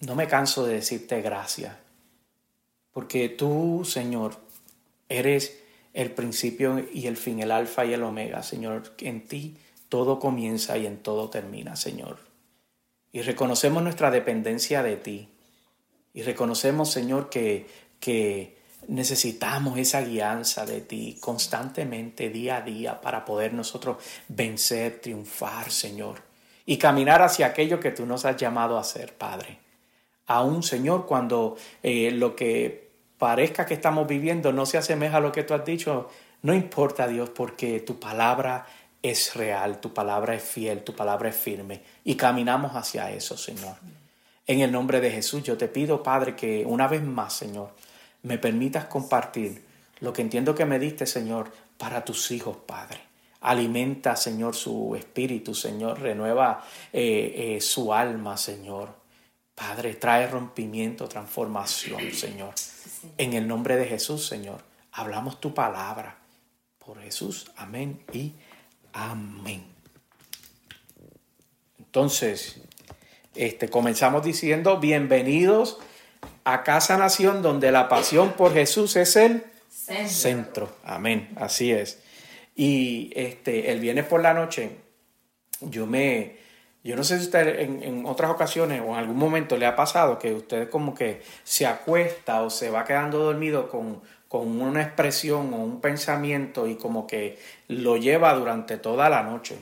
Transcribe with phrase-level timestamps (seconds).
[0.00, 1.76] No me canso de decirte gracias,
[2.92, 4.36] porque tú, Señor,
[5.08, 5.58] eres
[5.94, 8.94] el principio y el fin, el alfa y el omega, Señor.
[8.98, 9.56] En ti
[9.88, 12.18] todo comienza y en todo termina, Señor.
[13.12, 15.28] Y reconocemos nuestra dependencia de ti.
[16.12, 17.66] Y reconocemos, Señor, que,
[18.00, 18.58] que
[18.88, 23.98] necesitamos esa guianza de ti constantemente, día a día, para poder nosotros
[24.28, 26.22] vencer, triunfar, Señor.
[26.66, 29.63] Y caminar hacia aquello que tú nos has llamado a hacer, Padre.
[30.26, 35.32] Aún, Señor, cuando eh, lo que parezca que estamos viviendo no se asemeja a lo
[35.32, 36.08] que tú has dicho,
[36.42, 38.66] no importa, Dios, porque tu palabra
[39.02, 43.76] es real, tu palabra es fiel, tu palabra es firme y caminamos hacia eso, Señor.
[44.46, 47.70] En el nombre de Jesús yo te pido, Padre, que una vez más, Señor,
[48.22, 49.62] me permitas compartir
[50.00, 53.00] lo que entiendo que me diste, Señor, para tus hijos, Padre.
[53.40, 56.00] Alimenta, Señor, su espíritu, Señor.
[56.00, 59.03] Renueva eh, eh, su alma, Señor.
[59.54, 62.54] Padre, trae rompimiento, transformación, Señor.
[63.18, 64.62] En el nombre de Jesús, Señor,
[64.92, 66.18] hablamos tu palabra.
[66.78, 68.34] Por Jesús, amén y
[68.94, 69.64] Amén.
[71.78, 72.60] Entonces,
[73.34, 75.78] este, comenzamos diciendo, bienvenidos
[76.44, 79.44] a Casa Nación, donde la pasión por Jesús es el
[80.06, 80.76] centro.
[80.84, 81.98] Amén, así es.
[82.54, 84.76] Y este, el viernes por la noche,
[85.60, 86.36] yo me,
[86.84, 89.74] yo no sé si usted en, en, otras ocasiones o en algún momento le ha
[89.74, 94.82] pasado que usted como que se acuesta o se va quedando dormido con, con una
[94.82, 97.38] expresión o un pensamiento y como que
[97.68, 99.56] lo lleva durante toda la noche.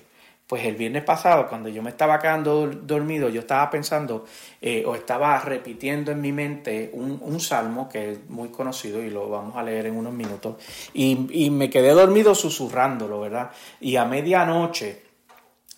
[0.47, 4.25] Pues el viernes pasado, cuando yo me estaba quedando dormido, yo estaba pensando
[4.61, 9.31] eh, o estaba repitiendo en mi mente un, salmo que es muy conocido y lo
[9.31, 10.57] vamos a leer en unos minutos.
[10.93, 13.51] Y, y me quedé dormido susurrándolo, ¿verdad?
[13.81, 15.12] Y a medianoche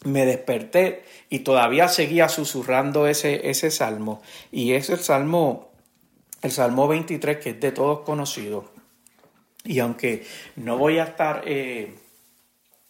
[0.04, 4.22] me desperté y todavía seguía susurrando ese, ese salmo.
[4.52, 5.72] Y es el salmo,
[6.42, 8.70] el salmo 23, que es de todos conocido.
[9.64, 10.26] Y aunque
[10.56, 11.94] no voy a estar eh,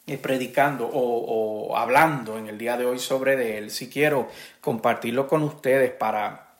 [0.06, 4.28] eh, predicando o, hablando en el día de hoy sobre él, sí quiero
[4.60, 6.56] compartirlo con ustedes para,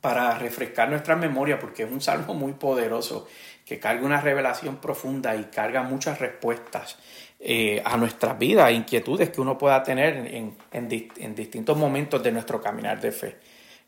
[0.00, 3.26] para refrescar nuestra memoria, porque es un salmo muy poderoso
[3.66, 6.96] que carga una revelación profunda y carga muchas respuestas
[7.40, 12.60] eh, a nuestras vidas, inquietudes que uno pueda tener en, en distintos momentos de nuestro
[12.60, 13.36] caminar de fe.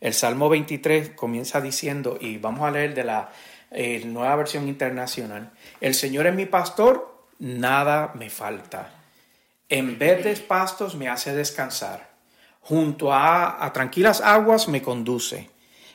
[0.02, 3.30] El Salmo 23 comienza diciendo, y vamos a leer de la
[3.70, 5.52] eh, nueva versión internacional.
[5.80, 8.90] El Señor es mi pastor, nada me falta.
[9.68, 12.10] En verdes pastos me hace descansar.
[12.60, 15.50] Junto a, a tranquilas aguas me conduce.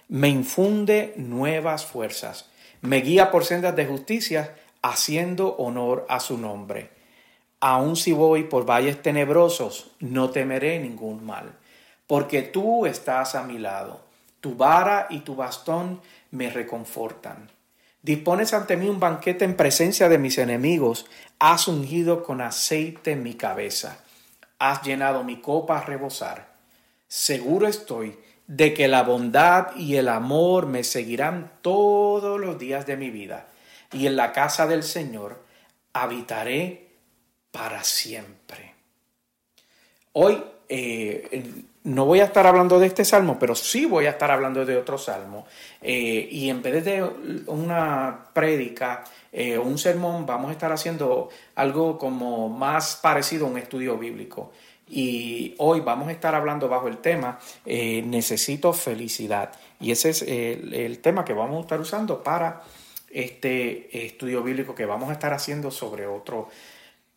[0.07, 2.49] Me infunde nuevas fuerzas.
[2.81, 6.96] Me guía por sendas de justicia, haciendo honor a su nombre.
[7.59, 11.53] Aun si voy por valles tenebrosos, no temeré ningún mal,
[12.05, 14.01] porque tú estás a mi lado.
[14.41, 17.49] Tu vara y tu bastón me reconfortan.
[18.03, 21.07] Dispones ante mí un banquete en presencia de mis enemigos.
[21.39, 24.03] Has ungido con aceite mi cabeza.
[24.59, 26.47] Has llenado mi copa a rebosar.
[27.07, 32.97] Seguro estoy de que la bondad y el amor me seguirán todos los días de
[32.97, 33.47] mi vida.
[33.91, 35.43] Y en la casa del Señor
[35.91, 36.86] habitaré
[37.57, 38.75] para siempre.
[40.13, 41.43] Hoy eh,
[41.85, 44.77] no voy a estar hablando de este salmo, pero sí voy a estar hablando de
[44.77, 45.47] otro salmo.
[45.81, 47.01] Eh, y en vez de
[47.47, 53.57] una prédica eh, un sermón, vamos a estar haciendo algo como más parecido a un
[53.57, 54.51] estudio bíblico.
[54.87, 59.51] Y hoy vamos a estar hablando bajo el tema eh, Necesito felicidad.
[59.79, 62.61] Y ese es el tema que vamos a estar usando para
[63.09, 66.49] este estudio bíblico que vamos a estar haciendo sobre otro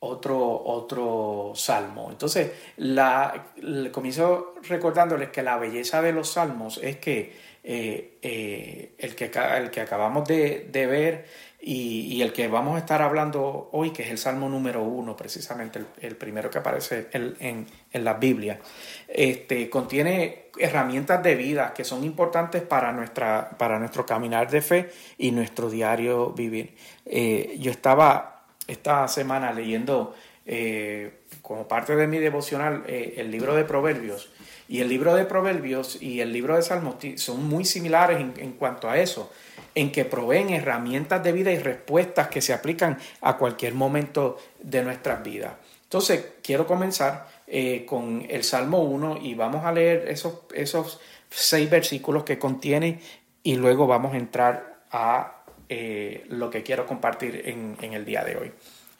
[0.00, 2.08] otro, otro salmo.
[2.10, 3.52] Entonces, la,
[3.92, 9.70] comienzo recordándoles que la belleza de los salmos es que eh, eh, el, que el
[9.70, 11.26] que acabamos de, ver
[11.60, 15.78] y, el que vamos a estar hablando hoy, que es el salmo número uno, precisamente
[16.00, 18.58] el, primero que aparece en, en, la Biblia,
[19.06, 24.90] este, contiene herramientas de vida que son importantes para, nuestra, para nuestro caminar de fe
[25.18, 26.74] y nuestro diario vivir.
[27.04, 28.39] Eh, yo estaba
[28.70, 30.14] esta semana leyendo
[30.46, 34.30] eh, como parte de mi devocional eh, el libro de Proverbios.
[34.68, 38.88] Y el libro de Proverbios y el libro de Salmos son muy similares en, cuanto
[38.88, 39.32] a eso,
[39.74, 44.82] en que proveen herramientas de vida y respuestas que se aplican a cualquier momento de
[44.82, 45.54] nuestras vidas.
[45.82, 51.68] Entonces, quiero comenzar eh, con el Salmo 1 y vamos a leer esos, esos seis
[51.68, 53.00] versículos que contiene
[53.42, 55.39] y luego vamos a entrar a
[55.72, 58.50] eh, lo que quiero compartir en, el día de hoy.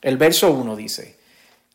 [0.01, 1.17] El verso 1 dice,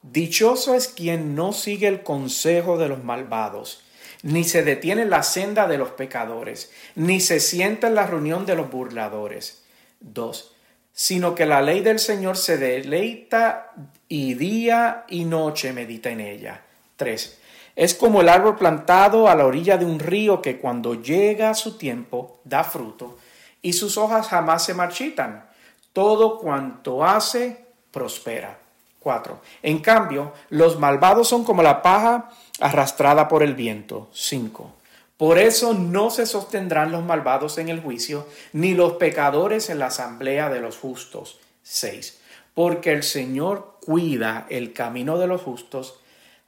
[0.02, 3.84] Dichoso es quien no sigue el consejo de los malvados,
[4.24, 8.46] ni se detiene en la senda de los pecadores, ni se sienta en la reunión
[8.46, 9.66] de los burladores.
[10.00, 10.54] 2.
[10.94, 13.74] Sino que la ley del Señor se deleita
[14.08, 16.62] y día y noche medita en ella.
[16.96, 17.38] 3.
[17.76, 21.78] Es como el árbol plantado a la orilla de un río que cuando llega su
[21.78, 23.18] tiempo da fruto
[23.66, 25.50] y sus hojas jamás se marchitan.
[25.92, 28.60] Todo cuanto hace prospera.
[29.00, 29.42] 4.
[29.64, 32.30] En cambio, los malvados son como la paja
[32.60, 34.08] arrastrada por el viento.
[34.14, 34.72] 5.
[35.18, 39.88] Por eso no se sostendrán los malvados en el juicio, ni los pecadores en la
[39.88, 41.40] asamblea de los justos.
[41.64, 42.20] 6.
[42.54, 46.00] Porque el Señor cuida el camino de los justos,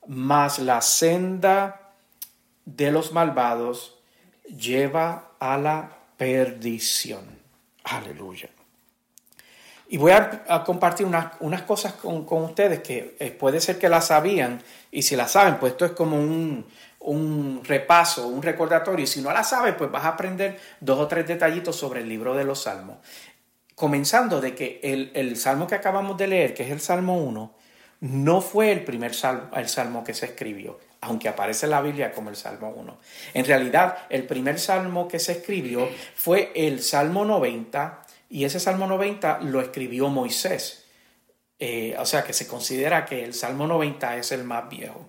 [0.06, 1.94] mas la senda
[2.66, 3.98] de los malvados
[4.56, 7.24] lleva a la perdición.
[7.84, 8.50] Aleluya.
[9.90, 14.62] Y voy a, compartir unas, cosas con, ustedes que eh, puede ser que las sabían
[14.92, 19.06] y si las saben, pues esto es como un, repaso, un recordatorio.
[19.06, 22.10] Y si no las sabes, pues vas a aprender dos o tres detallitos sobre el
[22.10, 22.98] libro de los salmos.
[23.76, 27.54] Comenzando de que el, salmo que acabamos de leer, que es el Salmo 1,
[28.00, 32.12] no fue el primer salmo, el salmo que se escribió, aunque aparece en la Biblia
[32.12, 32.98] como el Salmo 1.
[33.34, 38.88] En realidad, el primer salmo que se escribió fue el Salmo 90 y ese Salmo
[38.88, 40.86] 90 lo escribió Moisés.
[41.60, 45.08] Eh, o sea que se considera que el Salmo 90 es el más viejo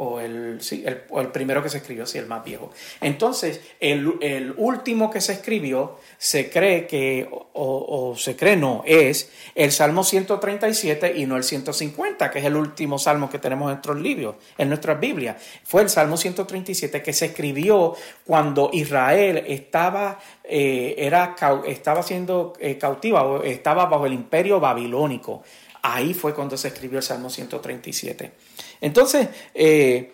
[0.00, 2.70] o el, sí, el, el, primero que se escribió, sí, el más viejo.
[3.00, 8.84] Entonces, el, el último que se escribió, se cree que, o, o, se cree no,
[8.86, 13.66] es el Salmo 137 y no el 150, que es el último salmo que tenemos
[13.66, 15.42] en nuestros libros, en nuestras Biblias.
[15.64, 21.34] Fue el Salmo 137 que se escribió cuando Israel estaba, eh, era,
[21.66, 25.42] estaba siendo eh, cautiva o estaba bajo el imperio babilónico.
[25.82, 28.32] Ahí fue cuando se escribió el Salmo 137.
[28.80, 30.12] Entonces, eh,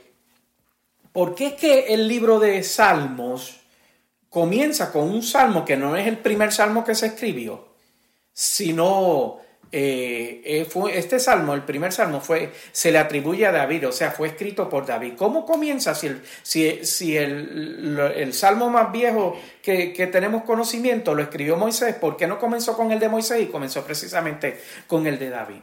[1.13, 3.61] ¿por qué es que el libro de Salmos
[4.35, 7.69] comienza con un salmo que no es el primer salmo que se escribió,
[8.33, 13.93] sino eh, eh, este salmo, el primer salmo, fue, se le atribuye a David, o
[13.93, 15.15] sea, fue escrito por David.
[15.17, 16.23] ¿Cómo comienza si el,
[16.87, 21.95] si el, el salmo más viejo que, que, tenemos conocimiento lo escribió Moisés?
[21.95, 25.63] ¿Por qué no comenzó con el de Moisés y comenzó precisamente con el de David?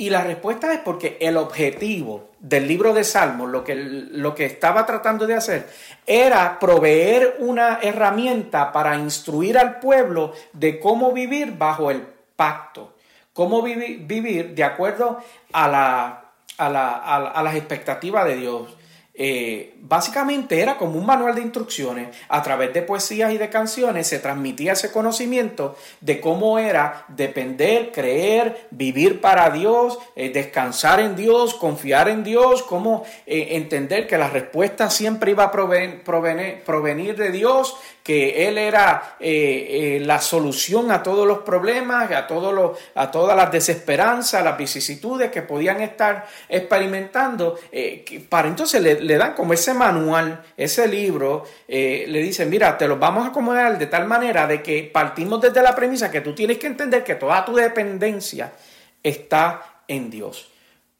[0.00, 4.46] Y la respuesta es porque el objetivo del libro de Salmos, lo que, lo que
[4.46, 5.68] estaba tratando de hacer,
[6.06, 12.02] era proveer una herramienta para instruir al pueblo de cómo vivir bajo el
[12.34, 12.94] pacto,
[13.40, 15.18] cómo vivir, de acuerdo
[15.50, 16.24] a, la,
[16.58, 18.76] a, la, a las expectativas de Dios.
[19.22, 22.08] Eh, básicamente era como un manual de instrucciones.
[22.30, 27.92] A través de poesías y de canciones se transmitía ese conocimiento de cómo era depender,
[27.92, 34.16] creer, vivir para Dios, eh, descansar en Dios, confiar en Dios, cómo eh, entender que
[34.16, 41.28] la respuesta siempre iba a provenir de Dios que Él era la solución a todos
[41.28, 47.58] los problemas, a, todos a todas las desesperanzas, las vicisitudes que podían estar experimentando.
[48.28, 53.24] Para entonces le, dan como ese manual, ese libro, le dicen, mira, te lo vamos
[53.24, 56.66] a acomodar de tal manera de que partimos desde la premisa que tú tienes que
[56.66, 58.52] entender que toda tu dependencia
[59.02, 60.50] está en Dios.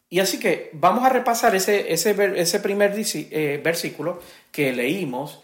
[0.09, 2.93] Y así que vamos a repasar ese, ese, ese primer
[3.63, 5.41] versículo que leímos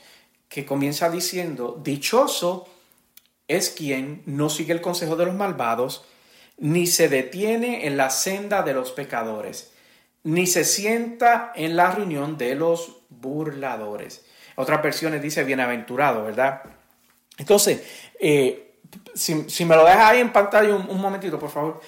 [0.49, 2.69] que comienza diciendo, dichoso
[3.49, 6.05] es quien no sigue el consejo de los malvados,
[6.59, 9.73] ni se detiene en la senda de los pecadores,
[10.27, 14.25] ni se sienta en la reunión de los burladores.
[14.57, 16.63] Otras versiones dice bienaventurado, ¿verdad?
[17.39, 17.83] Entonces,
[18.19, 18.67] eh,
[19.15, 21.81] si, me lo dejas ahí en pantalla un, momentito, por favor.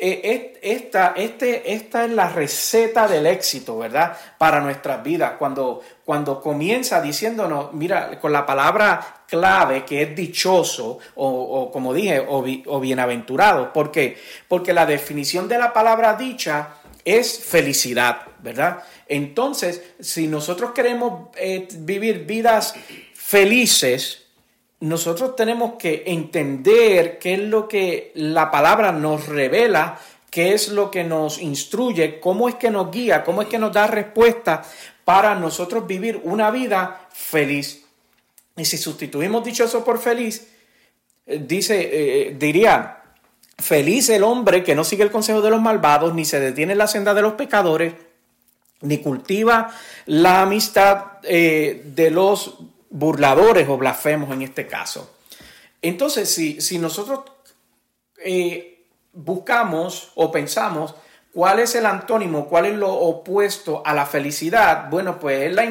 [0.00, 4.16] Eh, esta, este, esta es la receta del éxito, ¿verdad?
[4.36, 5.34] Para nuestras vidas.
[5.38, 12.24] Cuando, cuando comienza diciéndonos, mira, con la palabra clave que es dichoso, o, como dije,
[12.28, 13.72] o, bienaventurado.
[13.72, 14.18] ¿Por qué?
[14.48, 16.75] Porque la definición de la palabra dicha
[17.06, 18.82] es felicidad, ¿verdad?
[19.08, 22.74] Entonces, si nosotros queremos eh, vivir vidas
[23.14, 24.24] felices,
[24.80, 29.98] nosotros tenemos que entender qué es lo que la palabra nos revela
[30.36, 33.72] qué es lo que nos instruye, cómo es que nos guía, cómo es que nos
[33.72, 34.62] da respuesta
[35.02, 37.86] para nosotros vivir una vida feliz.
[38.54, 40.46] Y si sustituimos dichoso por feliz,
[41.26, 42.95] eh, dice, eh, diría,
[43.58, 46.78] feliz el hombre que no sigue el consejo de los malvados, ni se detiene en
[46.78, 47.94] la senda de los pecadores,
[48.80, 49.70] ni cultiva
[50.06, 52.58] la amistad eh, de los
[52.90, 55.16] burladores o blasfemos en este caso.
[55.82, 57.20] Entonces, si, si nosotros
[59.12, 60.94] buscamos o pensamos
[61.32, 65.70] cuál es el antónimo, cuál es lo opuesto a la felicidad, bueno, pues es la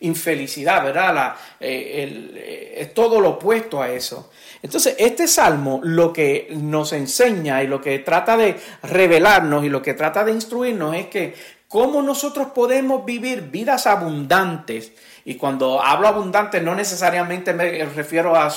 [0.00, 1.34] infelicidad, ¿verdad?
[1.58, 4.30] Eh, eh, es todo lo opuesto a eso.
[4.62, 9.80] Entonces, este salmo lo que nos enseña y lo que trata de revelarnos y lo
[9.80, 11.34] que trata de instruirnos es que
[11.66, 14.92] cómo nosotros podemos vivir vidas abundantes.
[15.24, 18.50] Y cuando hablo abundante no necesariamente me refiero a,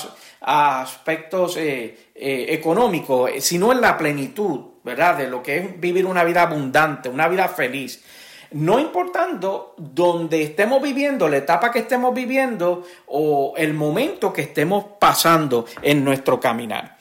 [0.46, 5.16] aspectos eh, eh, económicos, sino en la plenitud, ¿verdad?
[5.16, 8.02] De lo que es vivir una vida abundante, una vida feliz.
[8.54, 14.84] No importando dónde estemos viviendo, la etapa que estemos viviendo o el momento que estemos
[15.00, 16.96] pasando en nuestro caminar.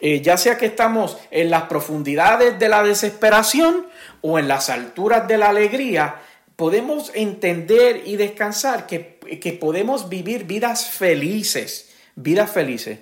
[0.00, 3.86] Eh, ya sea que estamos en las profundidades de la desesperación
[4.20, 6.16] o en las alturas de la alegría,
[6.56, 12.98] podemos entender y descansar que, que podemos vivir vidas felices, vidas felices.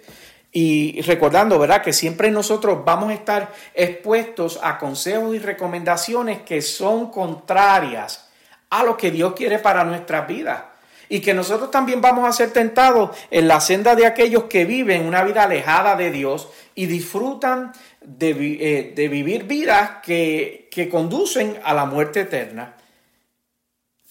[0.58, 1.82] Y recordando, ¿verdad?
[1.82, 8.30] Que siempre nosotros vamos a estar expuestos a consejos y recomendaciones que son contrarias
[8.70, 10.62] a lo que Dios quiere para nuestras vidas.
[11.10, 15.04] Y que nosotros también vamos a ser tentados en la senda de aquellos que viven
[15.04, 21.74] una vida alejada de Dios y disfrutan de, eh, vivir vidas que, que conducen a
[21.74, 22.76] la muerte eterna.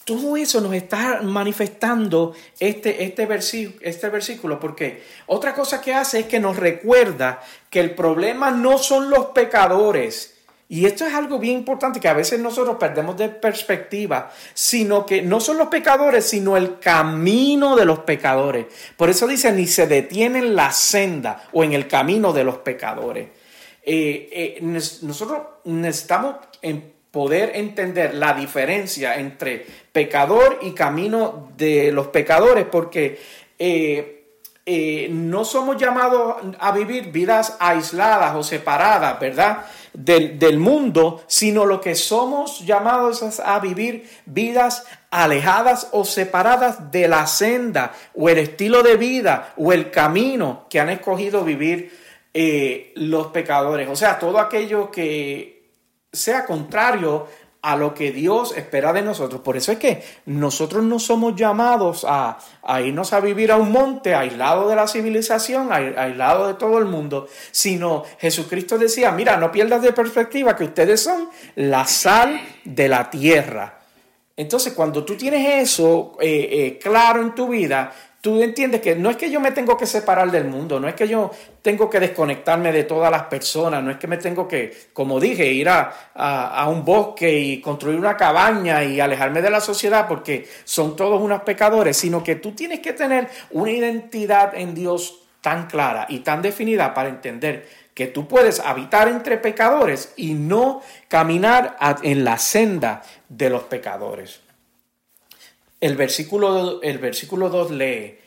[0.06, 6.20] Todo eso nos está manifestando este, este, versículo, este versículo, porque otra cosa que hace
[6.20, 10.36] es que nos recuerda que el problema no son los pecadores,
[10.68, 15.22] y esto es algo bien importante que a veces nosotros perdemos de perspectiva, sino que
[15.22, 18.66] no son los pecadores, sino el camino de los pecadores.
[18.98, 22.58] Por eso dice, ni se detiene en la senda o en el camino de los
[22.58, 23.28] pecadores.
[23.84, 26.36] Eh, eh, nosotros necesitamos
[27.16, 33.22] poder entender la diferencia entre pecador y camino de los pecadores, porque
[33.58, 34.26] eh,
[34.66, 39.66] eh, no somos llamados a vivir vidas aisladas o separadas, ¿verdad?
[39.94, 46.92] Del, del, mundo, sino lo que somos llamados es a vivir vidas alejadas o separadas
[46.92, 51.98] de la senda o el estilo de vida o el camino que han escogido vivir
[52.34, 53.88] eh, los pecadores.
[53.88, 55.55] O sea, todo aquello que
[56.16, 57.28] sea contrario
[57.66, 59.42] a lo que Dios espera de nosotros.
[59.42, 62.38] Por eso es que nosotros no somos llamados a,
[62.80, 67.28] irnos a vivir a un monte aislado de la civilización, aislado de todo el mundo,
[67.50, 73.10] sino Jesucristo decía, mira, no pierdas de perspectiva que ustedes son la sal de la
[73.10, 73.80] tierra.
[74.38, 77.92] Entonces, cuando tú tienes eso eh, eh, claro en tu vida,
[78.26, 80.96] tú entiendes que no es que yo me tengo que separar del mundo, no es
[80.96, 81.30] que yo
[81.62, 85.46] tengo que desconectarme de todas las personas, no es que me tengo que, como dije,
[85.46, 90.96] ir a, un bosque y construir una cabaña y alejarme de la sociedad porque son
[90.96, 96.08] todos unos pecadores, sino que tú tienes que tener una identidad en Dios tan clara
[96.10, 102.26] y tan definida para entender que tú puedes habitar entre pecadores y no caminar en
[102.26, 104.45] la senda de los pecadores.
[105.86, 108.18] El versículo, el versículo 2 lee,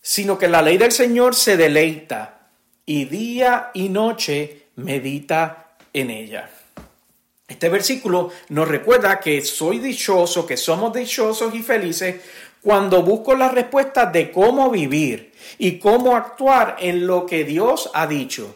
[0.00, 2.46] sino que la ley del Señor se deleita
[2.86, 6.48] y día y noche medita en ella.
[7.48, 12.20] Este versículo nos recuerda que soy dichoso, que somos dichosos y felices
[12.62, 18.06] cuando busco la respuesta de cómo vivir y cómo actuar en lo que Dios ha
[18.06, 18.54] dicho.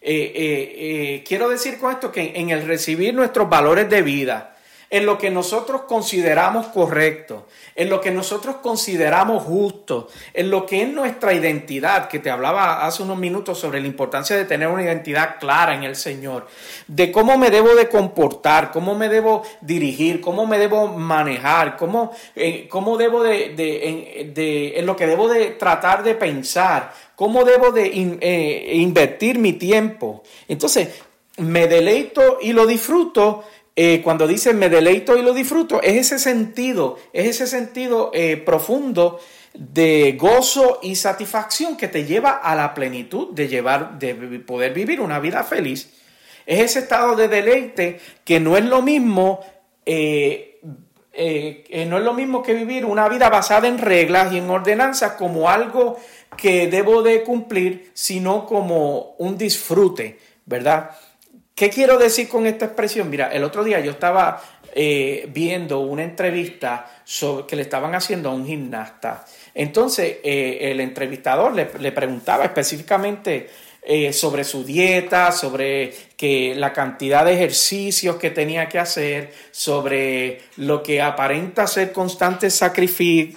[0.00, 4.49] Eh, eh, eh, quiero decir con esto que en el recibir nuestros valores de vida,
[4.90, 10.82] en lo que nosotros consideramos correcto, en lo que nosotros consideramos justo, en lo que
[10.82, 14.82] es nuestra identidad, que te hablaba hace unos minutos sobre la importancia de tener una
[14.82, 16.48] identidad clara en el Señor,
[16.88, 22.12] de cómo me debo de comportar, cómo me debo dirigir, cómo me debo manejar, cómo,
[22.34, 27.86] eh, cómo debo de, en, lo que debo de tratar de pensar, cómo debo de
[28.20, 30.24] eh, invertir mi tiempo.
[30.48, 30.88] Entonces,
[31.36, 33.44] me deleito y lo disfruto
[33.82, 38.36] eh, cuando dice me deleito y lo disfruto, es ese sentido, es ese sentido eh,
[38.36, 39.18] profundo
[39.54, 45.00] de gozo y satisfacción que te lleva a la plenitud de llevar, de poder vivir
[45.00, 45.94] una vida feliz.
[46.44, 49.40] Es ese estado de deleite que no es lo mismo,
[49.86, 50.60] eh,
[51.86, 55.48] no es lo mismo que vivir una vida basada en reglas y en ordenanzas como
[55.48, 55.98] algo
[56.36, 60.90] que debo de cumplir, sino como un disfrute, ¿verdad?
[61.60, 63.10] ¿Qué quiero decir con esta expresión?
[63.10, 64.42] Mira, el otro día yo estaba
[64.74, 66.90] eh, viendo una entrevista
[67.46, 69.26] que le estaban haciendo a un gimnasta.
[69.54, 73.50] Entonces, eh, el entrevistador le preguntaba específicamente
[73.82, 80.42] eh, sobre su dieta, sobre que la cantidad de ejercicios que tenía que hacer, sobre
[80.56, 83.36] lo que aparenta ser constante sacrificio,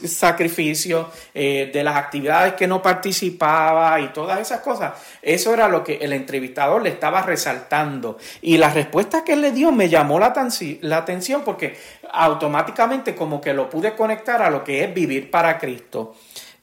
[1.34, 4.92] eh, de las actividades que no participaba y todas esas cosas.
[5.22, 8.18] Eso era lo que el entrevistador le estaba resaltando.
[8.42, 10.34] Y la respuesta que él le dio me llamó la,
[10.82, 11.78] la atención porque
[12.12, 16.16] automáticamente como que lo pude conectar a lo que es vivir para Cristo.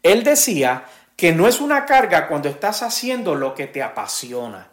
[0.03, 0.85] Él decía
[1.21, 4.69] que no es una carga cuando estás haciendo lo que te apasiona,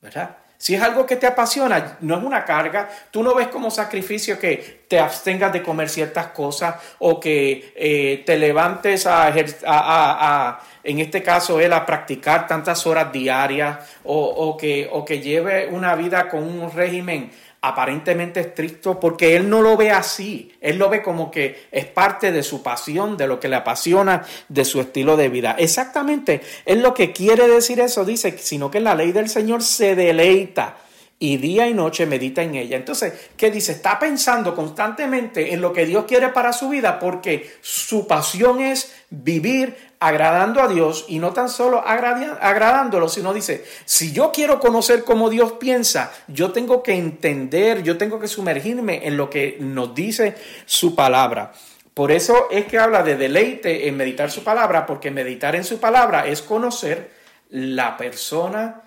[0.00, 0.36] ¿verdad?
[0.58, 2.88] Si es algo que te apasiona, no es una carga.
[3.12, 8.24] Tú no ves como sacrificio que te abstengas de comer ciertas cosas o que eh,
[8.26, 14.88] te levantes a, en este caso, él a practicar tantas horas diarias o, o, que,
[14.90, 17.30] o que lleve una vida con un régimen
[17.62, 22.32] aparentemente estricto, porque él no lo ve así, él lo ve como que es parte
[22.32, 25.54] de su pasión, de lo que le apasiona, de su estilo de vida.
[25.56, 29.94] Exactamente, es lo que quiere decir eso, dice, sino que la ley del Señor se
[29.94, 30.76] deleita
[31.20, 32.76] y día y noche medita en ella.
[32.76, 33.70] Entonces, ¿qué dice?
[33.70, 38.92] Está pensando constantemente en lo que Dios quiere para su vida porque su pasión es
[39.08, 45.04] vivir agradando a Dios y no tan solo agradándolo, sino dice, si yo quiero conocer
[45.04, 49.94] cómo Dios piensa, yo tengo que entender, yo tengo que sumergirme en lo que nos
[49.94, 50.34] dice
[50.66, 51.52] su palabra.
[51.94, 55.78] Por eso es que habla de deleite en meditar su palabra, porque meditar en su
[55.78, 57.12] palabra es conocer
[57.50, 58.82] la persona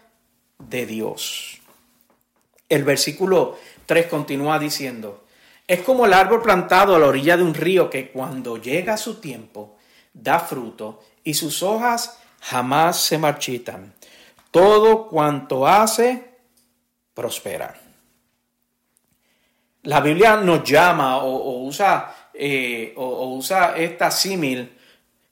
[0.59, 1.61] de Dios.
[2.67, 5.23] El versículo 3 continúa diciendo,
[5.65, 9.21] es como el árbol plantado a la orilla de un río que cuando llega su
[9.21, 9.74] tiempo
[10.15, 13.93] da fruto y sus hojas jamás se marchitan.
[14.49, 16.37] Todo cuanto hace,
[17.13, 17.75] prospera.
[19.83, 24.71] La Biblia nos llama o, usa, eh, o, usa esta símil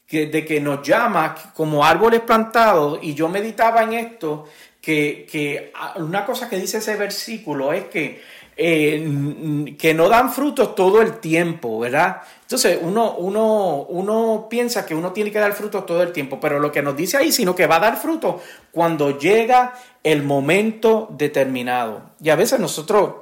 [0.10, 4.46] de que nos llama como árboles plantados y yo meditaba en esto
[4.80, 8.22] que, ah, una cosa que dice ese versículo es que,
[8.56, 12.22] eh, que no dan frutos todo el tiempo, ¿verdad?
[12.54, 16.60] Entonces uno, uno, uno piensa que uno tiene que dar frutos todo el tiempo, pero
[16.60, 21.08] lo que nos dice ahí, sino que va a dar frutos cuando llega el momento
[21.10, 22.12] determinado.
[22.22, 23.16] Y a veces nosotros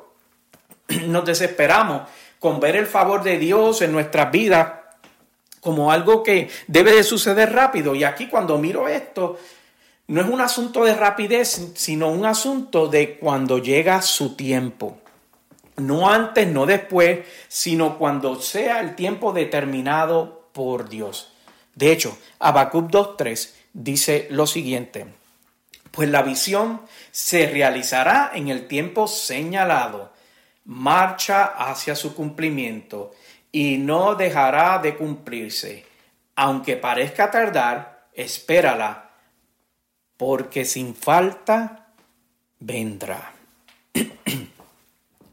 [1.08, 2.02] nos desesperamos
[2.40, 4.74] con ver el favor de Dios en nuestras vidas
[5.62, 7.96] como algo que debe de suceder rápido.
[7.96, 9.40] Y aquí cuando miro esto,
[10.08, 15.01] no es un asunto de rapidez, sino un asunto de cuando llega su tiempo.
[15.82, 21.34] No antes, no después, sino cuando sea el tiempo determinado por Dios.
[21.76, 25.08] De hecho, Habacuc 2.3 dice lo siguiente,
[25.92, 30.12] pues la visión se realizará en el tiempo señalado,
[30.66, 33.12] marcha hacia su cumplimiento
[33.52, 35.86] y no dejará de cumplirse.
[36.36, 39.12] Aunque parezca tardar, espérala
[40.18, 41.88] porque sin falta
[42.60, 43.34] vendrá.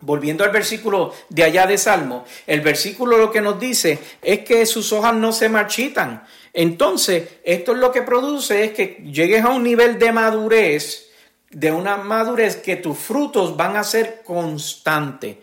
[0.09, 4.65] Volviendo al versículo de allá de Salmo, el versículo lo que nos dice es que
[4.65, 6.25] sus hojas no se marchitan.
[6.55, 11.11] Entonces, esto es lo que produce es que llegues a un nivel de madurez,
[11.51, 15.37] de una madurez que tus frutos van a ser constantes.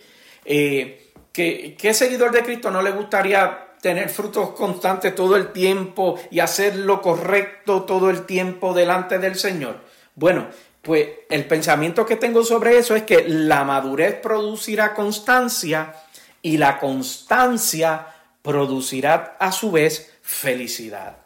[0.43, 6.39] Eh, ¿Qué seguidor de Cristo no le gustaría tener frutos constantes todo el tiempo y
[6.39, 9.77] hacer lo correcto todo el tiempo delante del Señor?
[10.15, 10.47] Bueno,
[10.85, 15.95] pues el pensamiento que tengo sobre eso es que la madurez producirá constancia
[16.43, 18.05] y la constancia
[18.43, 21.17] producirá a su vez felicidad.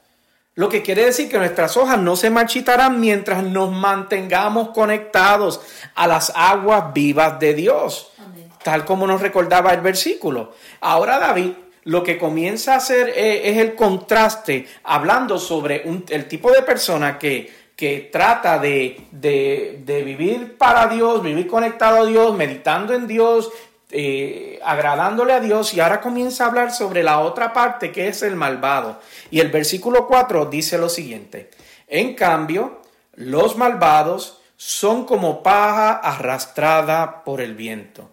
[0.56, 5.60] Lo que quiere decir que nuestras hojas no se marchitarán mientras nos mantengamos conectados
[5.94, 8.14] a las aguas vivas de Dios,
[8.64, 10.54] tal como nos recordaba el versículo.
[10.80, 11.52] Ahora David
[11.84, 17.20] lo que comienza a hacer eh, es, el contraste, hablando sobre el tipo de persona
[17.20, 19.08] que, que trata de,
[19.88, 23.50] vivir para Dios, vivir conectado a Dios, meditando en Dios,
[23.90, 28.22] eh, agradándole a Dios, y ahora comienza a hablar sobre la otra parte que es
[28.22, 29.00] el malvado.
[29.32, 31.52] Y el versículo 4 dice lo siguiente,
[31.88, 32.82] en cambio,
[33.14, 38.10] los malvados son como paja arrastrada por el viento.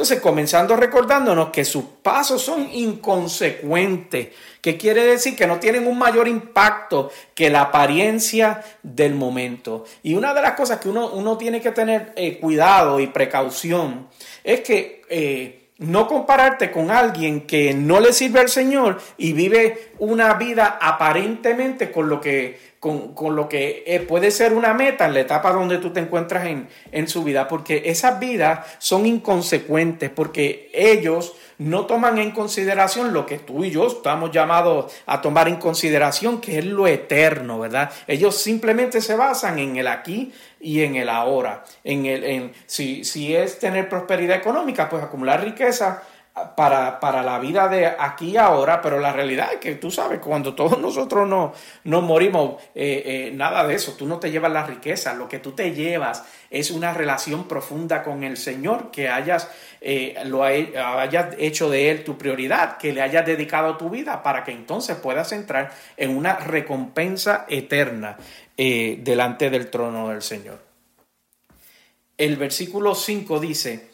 [0.00, 4.28] Entonces, comenzando recordándonos que sus pasos son inconsecuentes,
[4.62, 9.84] que quiere decir que no tienen un mayor impacto que la apariencia del momento.
[10.02, 14.08] Y una de las cosas que uno, uno tiene que tener eh, cuidado y precaución
[14.42, 19.90] es que eh, no compararte con alguien que no le sirve al Señor y vive
[19.98, 25.12] una vida aparentemente con lo que con, lo que eh, puede ser una meta en
[25.12, 30.08] la etapa donde tú te encuentras en, en su vida, porque esas vidas son inconsecuentes,
[30.08, 35.46] porque ellos no toman en consideración lo que tú y yo estamos llamados a tomar
[35.46, 37.90] en consideración, que es lo eterno, ¿verdad?
[38.06, 41.64] Ellos simplemente se basan en el aquí y en el ahora.
[41.84, 46.02] En el, en, si, si es tener prosperidad económica, pues acumular riqueza
[46.56, 50.20] para, para, la vida de aquí y ahora, pero la realidad es que tú sabes,
[50.20, 54.52] cuando todos nosotros nos, nos morimos, eh, eh, nada de eso, tú no te llevas
[54.52, 59.08] la riqueza, lo que tú te llevas es una relación profunda con el Señor, que
[59.08, 59.48] hayas,
[59.80, 64.44] eh, lo hayas hecho de Él tu prioridad, que le hayas dedicado tu vida para
[64.44, 68.16] que entonces puedas entrar en una recompensa eterna
[68.56, 70.58] delante del trono del Señor.
[72.18, 73.89] El versículo 5 dice,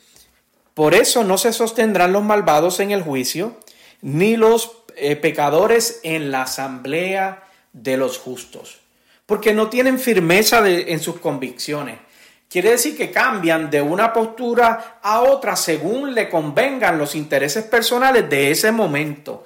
[0.76, 3.56] por eso no se sostendrán los malvados en el juicio,
[4.02, 8.80] ni los eh, pecadores en la asamblea de los justos,
[9.24, 11.98] porque no tienen firmeza en sus convicciones.
[12.50, 18.28] Quiere decir que cambian de una postura a otra según le convengan los intereses personales
[18.28, 19.44] de ese momento.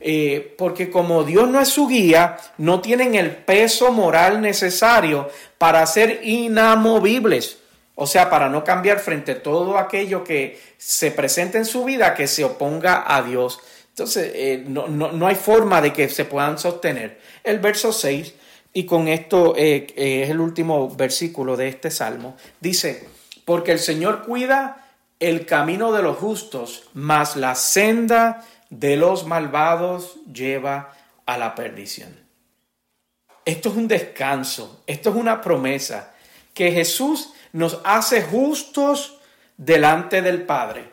[0.00, 5.84] Eh, porque como Dios no es su guía, no tienen el peso moral necesario para
[5.84, 7.58] ser inamovibles.
[7.94, 12.14] O sea, para no cambiar frente a todo aquello que se presenta en su vida
[12.14, 13.60] que se oponga a Dios.
[13.90, 17.20] Entonces, eh, no, hay forma de que se puedan sostener.
[17.44, 18.34] El verso 6,
[18.72, 23.06] y con esto eh, eh, es el último versículo de este salmo, dice,
[23.44, 24.86] porque el Señor cuida
[25.18, 30.94] el camino de los justos, mas la senda de los malvados lleva
[31.26, 32.16] a la perdición.
[33.44, 36.14] Esto es un descanso, esto es una promesa
[36.54, 39.18] que Jesús nos hace justos
[39.56, 40.84] delante del Padre.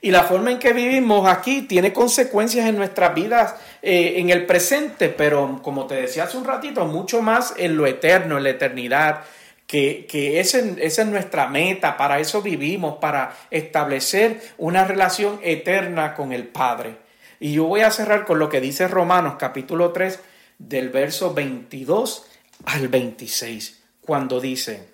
[0.00, 4.46] Y la forma en que vivimos aquí tiene consecuencias en nuestras vidas eh, en el
[4.46, 8.50] presente, pero como te decía hace un ratito, mucho más en lo eterno, en la
[8.50, 9.22] eternidad,
[9.66, 16.32] que, que esa es nuestra meta, para eso vivimos, para establecer una relación eterna con
[16.32, 16.98] el Padre.
[17.40, 20.20] Y yo voy a cerrar con lo que dice Romanos capítulo 3
[20.58, 22.26] del verso 22
[22.64, 24.88] al 26, cuando dice,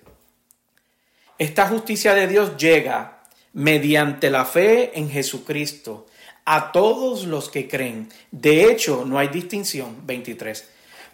[1.43, 3.19] esta justicia de Dios llega
[3.51, 6.07] mediante la fe en Jesucristo
[6.45, 8.09] a todos los que creen.
[8.31, 10.05] De hecho, no hay distinción.
[10.05, 10.69] 23.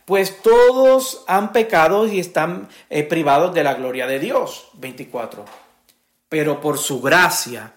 [0.05, 4.69] Pues todos han pecado y están eh, privados de la gloria de Dios.
[4.73, 5.45] 24.
[6.29, 7.73] Pero por su gracia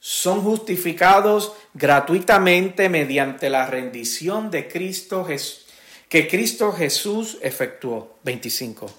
[0.00, 5.24] son justificados gratuitamente mediante la rendición de Cristo
[6.08, 8.18] que Cristo Jesús efectuó.
[8.24, 8.92] 25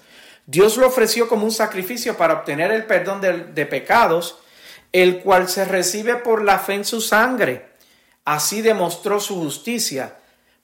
[0.46, 4.38] Dios lo ofreció como un sacrificio para obtener el perdón de, pecados,
[4.92, 7.66] el cual se recibe por la fe en su sangre.
[8.24, 10.16] Así demostró su justicia,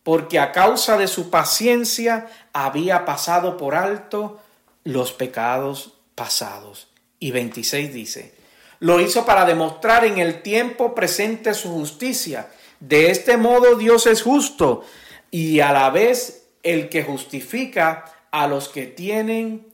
[0.02, 4.40] porque a causa de su paciencia había pasado por alto
[4.84, 6.88] los pecados pasados.
[7.18, 8.34] Y 26 dice,
[8.80, 12.48] lo hizo para demostrar en el tiempo presente su justicia.
[12.80, 14.84] De este modo Dios es justo
[15.30, 19.69] y a la vez el que justifica a los que tienen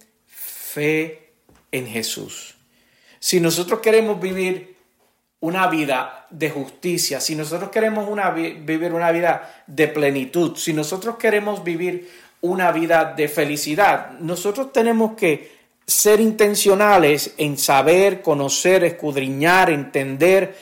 [0.76, 1.32] fe
[1.72, 2.54] en Jesús.
[3.18, 4.76] Si nosotros queremos vivir
[5.40, 8.06] una vida de justicia, si nosotros queremos
[8.68, 12.10] vivir una vida de plenitud, si nosotros queremos vivir
[12.42, 20.54] una vida de felicidad, nosotros tenemos que ser intencionales en saber, conocer, escudriñar, entender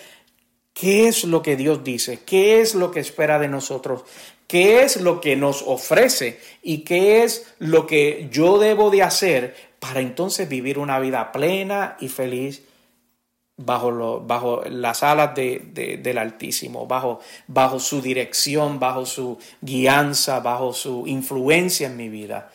[0.73, 4.05] qué es lo que Dios dice, qué es lo que espera de nosotros,
[4.47, 9.74] qué es lo que nos ofrece y qué es lo que yo debo de hacer
[9.87, 12.63] para entonces vivir una vida plena y feliz
[13.59, 17.21] bajo, las alas del Altísimo, bajo,
[17.79, 22.51] su dirección, bajo su guianza, bajo su influencia en mi vida.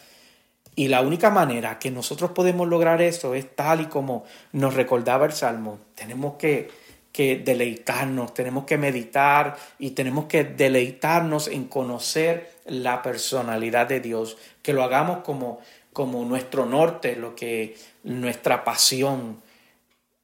[0.75, 5.27] Y la única manera que nosotros podemos lograr eso es tal y como nos recordaba
[5.27, 5.77] el Salmo.
[5.93, 6.71] Tenemos que
[7.13, 14.73] deleitarnos, tenemos que meditar y tenemos que deleitarnos en conocer la personalidad de Dios, que
[14.73, 15.59] lo hagamos como
[15.93, 19.41] como nuestro norte, lo que nuestra pasión,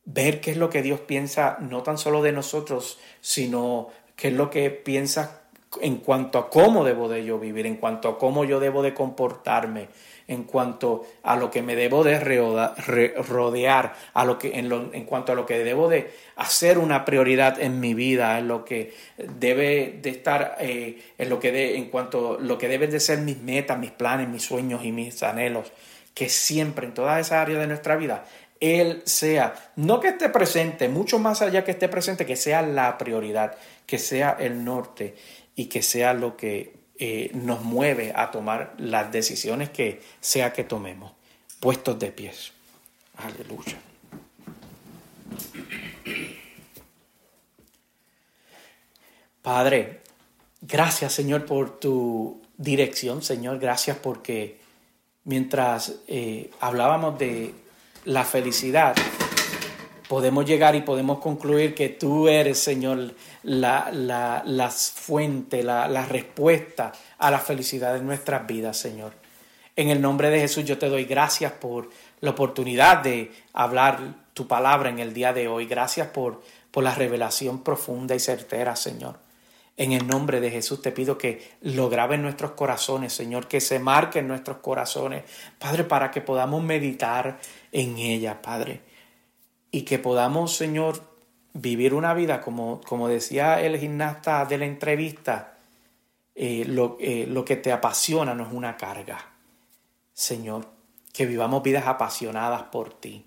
[0.05, 4.33] ver qué es lo que Dios piensa no tan solo de nosotros, sino qué es
[4.33, 5.41] lo que piensa
[5.81, 8.93] en cuanto a cómo debo de yo vivir, en cuanto a cómo yo debo de
[8.93, 9.89] comportarme,
[10.27, 15.31] en cuanto a lo que me debo de rodear, a lo que, en, en, cuanto
[15.31, 19.99] a lo que debo de hacer una prioridad en mi vida, en lo que debe
[20.01, 23.19] de estar, eh, en lo que de, en cuanto a lo que deben de ser
[23.19, 25.71] mis metas, mis planes, mis sueños y mis anhelos,
[26.13, 28.25] que siempre en todas esas áreas de nuestra vida
[28.59, 32.97] Él sea, no que esté presente, mucho más allá que esté presente, que sea la
[32.97, 35.15] prioridad, que sea el norte
[35.55, 40.63] y que sea lo que eh, nos mueve a tomar las decisiones que sea que
[40.63, 41.11] tomemos,
[41.59, 42.51] puestos de pies.
[43.17, 43.77] Aleluya.
[49.41, 50.01] Padre,
[50.61, 54.59] gracias Señor por tu dirección, Señor, gracias porque
[55.25, 57.53] mientras eh, hablábamos de
[58.05, 58.95] la felicidad,
[60.15, 66.93] podemos llegar y podemos concluir que tú eres, Señor, la, la, fuente, la, la respuesta
[67.17, 69.11] a la felicidad de nuestras vidas, Señor.
[69.75, 71.89] En el nombre de Jesús yo te doy gracias por
[72.21, 75.65] la oportunidad de hablar tu palabra en el día de hoy.
[75.65, 79.17] Gracias por, por la revelación profunda y certera, Señor.
[79.75, 83.59] En el nombre de Jesús te pido que lo grabe en nuestros corazones, Señor, que
[83.59, 85.25] se marque en nuestros corazones,
[85.59, 87.37] Padre, para que podamos meditar
[87.73, 88.79] en ella, Padre.
[89.75, 91.01] Y que podamos, Señor,
[91.51, 95.57] vivir una vida, como, como decía el gimnasta de la entrevista,
[96.33, 99.33] eh, lo, eh, lo que te apasiona no es una carga,
[100.13, 100.65] Señor,
[101.11, 103.25] que vivamos vidas apasionadas por ti.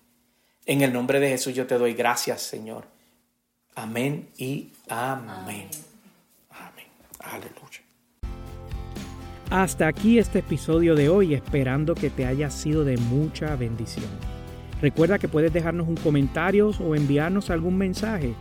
[0.65, 2.87] En el nombre de Jesús yo te doy gracias, Señor.
[3.75, 5.69] Amén y amén.
[6.49, 6.87] Amén.
[7.19, 7.83] Aleluya.
[9.51, 14.38] Hasta aquí este episodio de hoy, esperando que te haya sido de mucha bendición.
[14.81, 18.35] Recuerda que puedes dejarnos un comentario o enviarnos algún mensaje.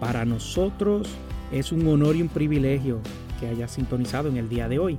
[0.00, 1.08] Para nosotros
[1.52, 3.00] es un honor y un privilegio
[3.38, 4.98] que hayas sintonizado en el día de hoy.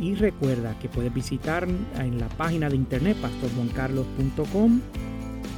[0.00, 4.80] Y recuerda que puedes visitar en la página de internet pastorjuancarlos.com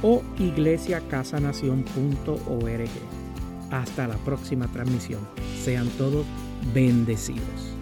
[0.03, 2.89] o iglesiacasanación.org.
[3.71, 5.21] Hasta la próxima transmisión.
[5.63, 6.25] Sean todos
[6.73, 7.76] bendecidos.